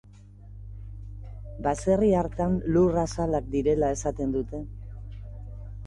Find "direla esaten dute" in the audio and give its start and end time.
3.55-4.67